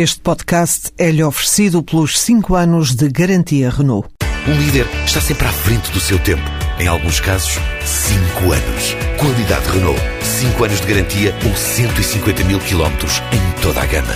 Este 0.00 0.20
podcast 0.20 0.92
é-lhe 0.96 1.24
oferecido 1.24 1.82
pelos 1.82 2.20
5 2.20 2.54
anos 2.54 2.94
de 2.94 3.08
garantia 3.08 3.68
Renault. 3.68 4.08
Um 4.46 4.56
líder 4.56 4.86
está 5.04 5.20
sempre 5.20 5.48
à 5.48 5.50
frente 5.50 5.90
do 5.90 5.98
seu 5.98 6.22
tempo. 6.22 6.44
Em 6.78 6.86
alguns 6.86 7.18
casos, 7.18 7.58
5 7.84 8.44
anos. 8.44 8.94
Qualidade 9.18 9.68
Renault. 9.68 10.00
5 10.22 10.64
anos 10.64 10.80
de 10.80 10.86
garantia 10.86 11.34
ou 11.44 11.52
150 11.52 12.44
mil 12.44 12.60
quilómetros 12.60 13.14
em 13.32 13.60
toda 13.60 13.82
a 13.82 13.86
gama. 13.86 14.14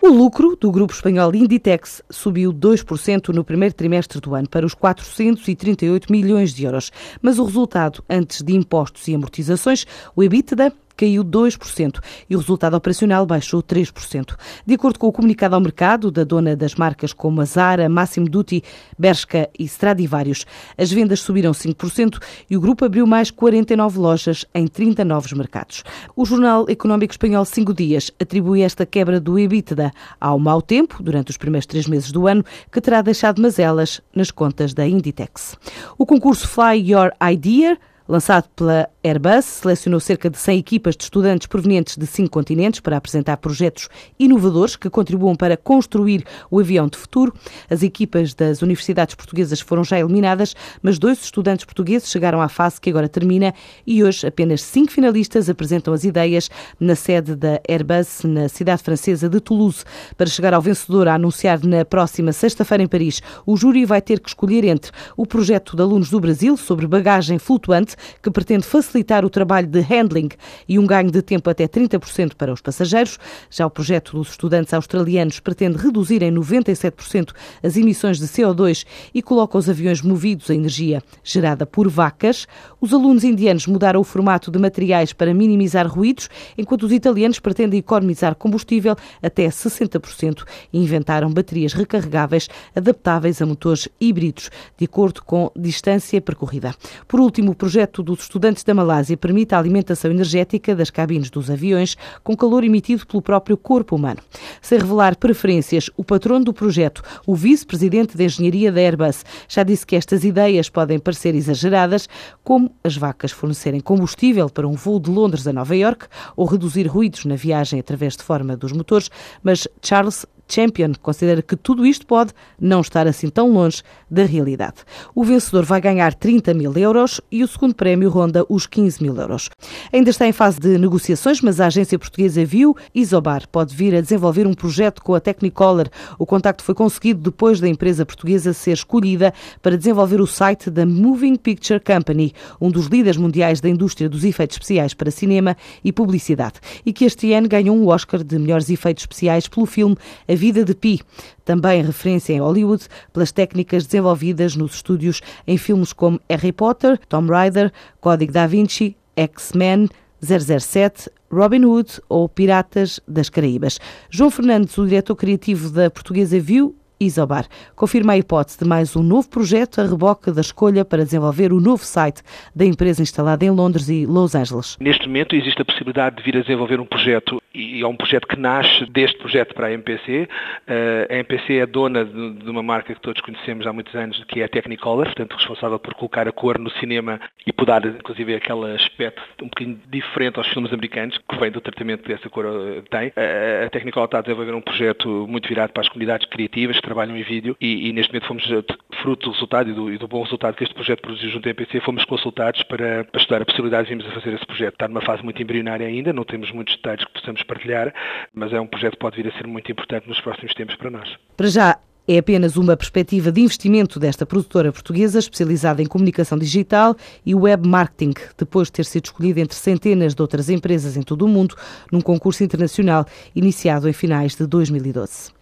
O 0.00 0.08
lucro 0.08 0.56
do 0.56 0.72
grupo 0.72 0.94
espanhol 0.94 1.34
Inditex 1.34 2.02
subiu 2.08 2.50
2% 2.50 3.28
no 3.34 3.44
primeiro 3.44 3.74
trimestre 3.74 4.18
do 4.18 4.34
ano 4.34 4.48
para 4.48 4.64
os 4.64 4.72
438 4.72 6.10
milhões 6.10 6.54
de 6.54 6.64
euros. 6.64 6.90
Mas 7.20 7.38
o 7.38 7.44
resultado, 7.44 8.02
antes 8.08 8.40
de 8.40 8.56
impostos 8.56 9.06
e 9.06 9.14
amortizações, 9.14 9.86
o 10.16 10.22
EBITDA, 10.22 10.72
caiu 11.00 11.24
2% 11.24 11.98
e 12.28 12.36
o 12.36 12.38
resultado 12.38 12.76
operacional 12.76 13.24
baixou 13.24 13.62
3%. 13.62 14.36
De 14.66 14.74
acordo 14.74 14.98
com 14.98 15.06
o 15.06 15.12
comunicado 15.12 15.54
ao 15.54 15.60
mercado 15.60 16.10
da 16.10 16.24
dona 16.24 16.54
das 16.54 16.74
marcas 16.74 17.14
como 17.14 17.40
a 17.40 17.46
Zara, 17.46 17.88
Massimo 17.88 18.28
Dutti, 18.28 18.62
Bershka 18.98 19.48
e 19.58 19.64
Stradivarius, 19.64 20.44
as 20.76 20.92
vendas 20.92 21.20
subiram 21.20 21.52
5% 21.52 22.18
e 22.50 22.56
o 22.56 22.60
grupo 22.60 22.84
abriu 22.84 23.06
mais 23.06 23.30
49 23.30 23.98
lojas 23.98 24.44
em 24.54 24.66
30 24.66 25.02
novos 25.06 25.32
mercados. 25.32 25.82
O 26.14 26.26
Jornal 26.26 26.66
Económico 26.68 27.14
Espanhol 27.14 27.46
Cinco 27.46 27.72
Dias 27.72 28.10
atribui 28.20 28.60
esta 28.60 28.84
quebra 28.84 29.18
do 29.18 29.38
EBITDA 29.38 29.92
ao 30.20 30.38
mau 30.38 30.60
tempo 30.60 31.02
durante 31.02 31.30
os 31.30 31.38
primeiros 31.38 31.64
três 31.64 31.86
meses 31.86 32.12
do 32.12 32.26
ano, 32.26 32.44
que 32.70 32.80
terá 32.80 33.00
deixado 33.00 33.40
mazelas 33.40 34.02
nas 34.14 34.30
contas 34.30 34.74
da 34.74 34.86
Inditex. 34.86 35.56
O 35.96 36.04
concurso 36.04 36.46
Fly 36.46 36.92
Your 36.92 37.10
Idea 37.32 37.78
lançado 38.10 38.48
pela 38.56 38.90
Airbus, 39.04 39.44
selecionou 39.44 40.00
cerca 40.00 40.28
de 40.28 40.36
100 40.36 40.58
equipas 40.58 40.96
de 40.96 41.04
estudantes 41.04 41.46
provenientes 41.46 41.96
de 41.96 42.04
cinco 42.08 42.30
continentes 42.30 42.80
para 42.80 42.96
apresentar 42.96 43.36
projetos 43.36 43.88
inovadores 44.18 44.74
que 44.74 44.90
contribuam 44.90 45.36
para 45.36 45.56
construir 45.56 46.24
o 46.50 46.58
avião 46.58 46.88
de 46.88 46.98
futuro. 46.98 47.32
As 47.70 47.84
equipas 47.84 48.34
das 48.34 48.62
universidades 48.62 49.14
portuguesas 49.14 49.60
foram 49.60 49.84
já 49.84 50.00
eliminadas, 50.00 50.56
mas 50.82 50.98
dois 50.98 51.22
estudantes 51.22 51.64
portugueses 51.64 52.10
chegaram 52.10 52.40
à 52.40 52.48
fase 52.48 52.80
que 52.80 52.90
agora 52.90 53.08
termina 53.08 53.54
e 53.86 54.02
hoje 54.02 54.26
apenas 54.26 54.62
cinco 54.62 54.90
finalistas 54.90 55.48
apresentam 55.48 55.94
as 55.94 56.02
ideias 56.02 56.50
na 56.80 56.96
sede 56.96 57.36
da 57.36 57.60
Airbus, 57.68 58.24
na 58.24 58.48
cidade 58.48 58.82
francesa 58.82 59.28
de 59.28 59.38
Toulouse. 59.38 59.84
Para 60.16 60.26
chegar 60.26 60.52
ao 60.52 60.60
vencedor 60.60 61.06
a 61.06 61.14
anunciar 61.14 61.64
na 61.64 61.84
próxima 61.84 62.32
sexta-feira 62.32 62.82
em 62.82 62.88
Paris, 62.88 63.22
o 63.46 63.56
júri 63.56 63.84
vai 63.84 64.02
ter 64.02 64.18
que 64.18 64.30
escolher 64.30 64.64
entre 64.64 64.90
o 65.16 65.24
projeto 65.24 65.76
de 65.76 65.82
alunos 65.82 66.10
do 66.10 66.18
Brasil 66.18 66.56
sobre 66.56 66.88
bagagem 66.88 67.38
flutuante 67.38 67.94
que 68.22 68.30
pretende 68.30 68.66
facilitar 68.66 69.24
o 69.24 69.30
trabalho 69.30 69.66
de 69.66 69.80
handling 69.80 70.28
e 70.68 70.78
um 70.78 70.86
ganho 70.86 71.10
de 71.10 71.22
tempo 71.22 71.48
até 71.50 71.66
30% 71.66 72.34
para 72.34 72.52
os 72.52 72.60
passageiros. 72.60 73.18
Já 73.50 73.66
o 73.66 73.70
projeto 73.70 74.12
dos 74.12 74.30
estudantes 74.30 74.74
australianos 74.74 75.40
pretende 75.40 75.76
reduzir 75.78 76.22
em 76.22 76.32
97% 76.32 77.32
as 77.62 77.76
emissões 77.76 78.18
de 78.18 78.26
CO2 78.26 78.84
e 79.14 79.22
coloca 79.22 79.58
os 79.58 79.68
aviões 79.68 80.02
movidos 80.02 80.50
a 80.50 80.54
energia 80.54 81.02
gerada 81.22 81.66
por 81.66 81.88
vacas. 81.88 82.46
Os 82.80 82.92
alunos 82.92 83.24
indianos 83.24 83.66
mudaram 83.66 84.00
o 84.00 84.04
formato 84.04 84.50
de 84.50 84.58
materiais 84.58 85.12
para 85.12 85.34
minimizar 85.34 85.86
ruídos, 85.86 86.28
enquanto 86.56 86.84
os 86.84 86.92
italianos 86.92 87.38
pretendem 87.38 87.80
economizar 87.80 88.34
combustível 88.34 88.96
até 89.22 89.46
60% 89.48 90.44
e 90.72 90.78
inventaram 90.78 91.30
baterias 91.32 91.72
recarregáveis 91.72 92.48
adaptáveis 92.74 93.40
a 93.40 93.46
motores 93.46 93.88
híbridos, 94.00 94.50
de 94.76 94.84
acordo 94.84 95.22
com 95.22 95.50
distância 95.56 96.20
percorrida. 96.20 96.74
Por 97.06 97.20
último, 97.20 97.52
o 97.52 97.54
projeto 97.54 97.89
projeto 97.90 98.02
dos 98.02 98.20
estudantes 98.20 98.62
da 98.62 98.72
Malásia 98.72 99.16
permite 99.16 99.54
a 99.54 99.58
alimentação 99.58 100.10
energética 100.10 100.74
das 100.74 100.90
cabines 100.90 101.28
dos 101.28 101.50
aviões 101.50 101.96
com 102.22 102.36
calor 102.36 102.62
emitido 102.64 103.04
pelo 103.06 103.20
próprio 103.20 103.56
corpo 103.56 103.96
humano. 103.96 104.20
Sem 104.62 104.78
revelar 104.78 105.16
preferências, 105.16 105.90
o 105.96 106.04
patrono 106.04 106.44
do 106.44 106.54
projeto, 106.54 107.02
o 107.26 107.34
vice-presidente 107.34 108.16
de 108.16 108.24
engenharia 108.24 108.70
da 108.70 108.80
Airbus, 108.80 109.24
já 109.48 109.62
disse 109.62 109.84
que 109.84 109.96
estas 109.96 110.24
ideias 110.24 110.68
podem 110.68 110.98
parecer 110.98 111.34
exageradas, 111.34 112.08
como 112.44 112.70
as 112.84 112.96
vacas 112.96 113.32
fornecerem 113.32 113.80
combustível 113.80 114.48
para 114.48 114.68
um 114.68 114.74
voo 114.74 115.00
de 115.00 115.10
Londres 115.10 115.46
a 115.46 115.52
Nova 115.52 115.74
York 115.74 116.06
ou 116.36 116.46
reduzir 116.46 116.86
ruídos 116.86 117.24
na 117.24 117.34
viagem 117.34 117.80
através 117.80 118.16
de 118.16 118.22
forma 118.22 118.56
dos 118.56 118.72
motores, 118.72 119.10
mas 119.42 119.66
Charles 119.82 120.24
Champion 120.50 120.92
considera 121.00 121.42
que 121.42 121.56
tudo 121.56 121.86
isto 121.86 122.06
pode 122.06 122.32
não 122.60 122.80
estar 122.80 123.06
assim 123.06 123.28
tão 123.28 123.52
longe 123.52 123.82
da 124.10 124.24
realidade. 124.24 124.78
O 125.14 125.24
vencedor 125.24 125.64
vai 125.64 125.80
ganhar 125.80 126.14
30 126.14 126.52
mil 126.54 126.76
euros 126.76 127.20
e 127.30 127.42
o 127.44 127.48
segundo 127.48 127.74
prémio 127.74 128.10
ronda 128.10 128.44
os 128.48 128.66
15 128.66 129.02
mil 129.02 129.16
euros. 129.16 129.48
Ainda 129.92 130.10
está 130.10 130.26
em 130.26 130.32
fase 130.32 130.58
de 130.58 130.76
negociações, 130.78 131.40
mas 131.40 131.60
a 131.60 131.66
agência 131.66 131.98
portuguesa 131.98 132.44
viu 132.44 132.76
Isobar 132.94 133.48
pode 133.48 133.74
vir 133.74 133.94
a 133.94 134.00
desenvolver 134.00 134.46
um 134.46 134.54
projeto 134.54 135.02
com 135.02 135.14
a 135.14 135.20
Technicolor. 135.20 135.88
O 136.18 136.26
contacto 136.26 136.64
foi 136.64 136.74
conseguido 136.74 137.20
depois 137.20 137.60
da 137.60 137.68
empresa 137.68 138.04
portuguesa 138.04 138.52
ser 138.52 138.72
escolhida 138.72 139.32
para 139.62 139.78
desenvolver 139.78 140.20
o 140.20 140.26
site 140.26 140.70
da 140.70 140.84
Moving 140.84 141.36
Picture 141.36 141.80
Company, 141.80 142.32
um 142.60 142.70
dos 142.70 142.86
líderes 142.86 143.16
mundiais 143.16 143.60
da 143.60 143.68
indústria 143.68 144.08
dos 144.08 144.24
efeitos 144.24 144.56
especiais 144.56 144.94
para 144.94 145.10
cinema 145.10 145.56
e 145.84 145.92
publicidade, 145.92 146.54
e 146.84 146.92
que 146.92 147.04
este 147.04 147.32
ano 147.32 147.48
ganhou 147.48 147.76
um 147.76 147.88
Oscar 147.88 148.24
de 148.24 148.38
melhores 148.38 148.68
efeitos 148.70 149.02
especiais 149.02 149.46
pelo 149.46 149.66
filme 149.66 149.96
A 150.28 150.34
Vida 150.40 150.64
de 150.64 150.74
Pi, 150.74 151.02
também 151.44 151.82
referência 151.82 152.32
em 152.32 152.40
Hollywood 152.40 152.86
pelas 153.12 153.30
técnicas 153.30 153.84
desenvolvidas 153.84 154.56
nos 154.56 154.76
estúdios 154.76 155.20
em 155.46 155.58
filmes 155.58 155.92
como 155.92 156.18
Harry 156.30 156.50
Potter, 156.50 156.98
Tomb 157.10 157.30
Raider, 157.30 157.70
Código 158.00 158.32
da 158.32 158.46
Vinci, 158.46 158.96
X-Men, 159.14 159.86
007, 160.22 161.10
Robin 161.30 161.66
Hood 161.66 162.00
ou 162.08 162.26
Piratas 162.26 163.00
das 163.06 163.28
Caraíbas. 163.28 163.78
João 164.08 164.30
Fernandes, 164.30 164.78
o 164.78 164.86
diretor 164.86 165.14
criativo 165.14 165.68
da 165.68 165.90
Portuguesa 165.90 166.40
Viu, 166.40 166.74
Isobar. 167.02 167.46
Confirma 167.74 168.12
a 168.12 168.18
hipótese 168.18 168.58
de 168.58 168.68
mais 168.68 168.94
um 168.94 169.02
novo 169.02 169.26
projeto 169.30 169.80
a 169.80 169.86
reboca 169.86 170.30
da 170.30 170.42
escolha 170.42 170.84
para 170.84 171.02
desenvolver 171.02 171.50
o 171.50 171.58
novo 171.58 171.82
site 171.82 172.20
da 172.54 172.66
empresa 172.66 173.00
instalada 173.00 173.42
em 173.42 173.48
Londres 173.50 173.88
e 173.88 174.04
Los 174.04 174.34
Angeles. 174.34 174.76
Neste 174.78 175.06
momento 175.06 175.34
existe 175.34 175.62
a 175.62 175.64
possibilidade 175.64 176.16
de 176.16 176.22
vir 176.22 176.36
a 176.36 176.42
desenvolver 176.42 176.78
um 176.78 176.84
projeto 176.84 177.40
e 177.54 177.82
é 177.82 177.86
um 177.86 177.96
projeto 177.96 178.28
que 178.28 178.38
nasce 178.38 178.84
deste 178.86 179.18
projeto 179.18 179.54
para 179.54 179.68
a 179.68 179.72
MPC. 179.72 180.28
Eh, 180.66 181.08
a 181.10 181.14
MPC 181.14 181.54
é 181.54 181.66
dona 181.66 182.04
de 182.04 182.48
uma 182.48 182.62
marca 182.62 182.94
que 182.94 183.00
todos 183.00 183.20
conhecemos 183.22 183.66
há 183.66 183.72
muitos 183.72 183.94
anos, 183.94 184.22
que 184.28 184.40
é 184.40 184.44
a 184.44 184.48
Technicolor, 184.48 185.06
portanto 185.06 185.36
responsável 185.36 185.78
por 185.78 185.94
colocar 185.94 186.28
a 186.28 186.32
cor 186.32 186.58
no 186.58 186.70
cinema 186.72 187.20
e 187.46 187.52
por 187.52 187.64
dar, 187.64 187.84
inclusive, 187.84 188.34
aquele 188.34 188.74
aspecto 188.74 189.22
um 189.42 189.48
bocadinho 189.48 189.80
diferente 189.90 190.38
aos 190.38 190.48
filmes 190.48 190.72
americanos, 190.72 191.18
que 191.18 191.38
vem 191.38 191.50
do 191.50 191.60
tratamento 191.60 192.02
que 192.02 192.12
essa 192.12 192.28
cor 192.28 192.44
eh, 192.44 192.82
tem. 192.90 193.12
Eh, 193.16 193.64
a 193.66 193.70
Technicolor 193.70 194.04
está 194.04 194.18
a 194.18 194.22
desenvolver 194.22 194.54
um 194.54 194.60
projeto 194.60 195.26
muito 195.26 195.48
virado 195.48 195.72
para 195.72 195.82
as 195.82 195.88
comunidades 195.88 196.28
criativas, 196.28 196.78
trabalham 196.90 197.16
em 197.16 197.22
vídeo 197.22 197.56
e, 197.60 197.88
e 197.88 197.92
neste 197.92 198.12
momento 198.12 198.26
fomos, 198.26 198.50
eh, 198.50 198.64
fruto 199.00 199.28
do 199.28 199.32
resultado 199.32 199.70
e 199.70 199.72
do, 199.72 199.92
e 199.92 199.96
do, 199.96 200.08
bom 200.08 200.24
resultado 200.24 200.56
que 200.56 200.64
este 200.64 200.74
projeto 200.74 201.02
produziu 201.02 201.30
junto 201.30 201.46
à 201.46 201.50
MPC, 201.50 201.80
fomos 201.80 202.04
consultados 202.04 202.64
para, 202.64 203.04
para 203.04 203.20
estudar 203.20 203.42
a 203.42 203.44
possibilidade 203.44 203.88
de 203.88 203.94
virmos 203.94 204.10
a 204.10 204.20
fazer 204.20 204.34
esse 204.34 204.44
projeto. 204.44 204.74
Está 204.74 204.88
numa 204.88 205.00
fase 205.00 205.22
muito 205.22 205.40
embrionária 205.40 205.86
ainda, 205.86 206.12
não 206.12 206.24
temos 206.24 206.50
muitos 206.50 206.74
detalhes 206.74 207.04
que 207.04 207.12
possamos 207.12 207.44
partilhar, 207.44 207.94
mas 208.34 208.52
é 208.52 208.60
um 208.60 208.66
projeto 208.66 208.94
que 208.94 208.98
pode 208.98 209.22
vir 209.22 209.32
a 209.32 209.38
ser 209.38 209.46
muito 209.46 209.70
importante 209.70 210.08
nos 210.08 210.20
próximos 210.20 210.52
tempos 210.52 210.74
para 210.74 210.90
nós. 210.90 211.08
Para 211.36 211.46
já, 211.46 211.78
é 212.08 212.18
apenas 212.18 212.56
uma 212.56 212.76
perspectiva 212.76 213.30
de 213.30 213.40
investimento 213.40 214.00
desta 214.00 214.26
produtora 214.26 214.72
portuguesa 214.72 215.20
especializada 215.20 215.80
em 215.80 215.86
comunicação 215.86 216.36
digital 216.36 216.96
e 217.24 217.36
web 217.36 217.68
marketing, 217.68 218.14
depois 218.36 218.66
de 218.66 218.72
ter 218.72 218.84
sido 218.84 219.04
escolhida 219.04 219.38
entre 219.38 219.56
centenas 219.56 220.12
de 220.12 220.20
outras 220.20 220.50
empresas 220.50 220.96
em 220.96 221.02
todo 221.02 221.24
o 221.24 221.28
mundo 221.28 221.54
num 221.92 222.00
concurso 222.00 222.42
internacional 222.42 223.06
iniciado 223.32 223.88
em 223.88 223.92
finais 223.92 224.34
de 224.34 224.44
2012. 224.44 225.38